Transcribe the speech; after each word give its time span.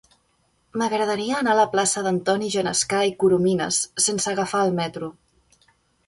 M'agradaria 0.81 1.33
anar 1.41 1.51
a 1.51 1.57
la 1.59 1.65
plaça 1.73 2.01
d'Antoni 2.07 2.49
Genescà 2.55 3.01
i 3.09 3.13
Corominas 3.23 3.81
sense 4.07 4.31
agafar 4.31 4.63
el 4.71 4.73
metro. 4.81 5.11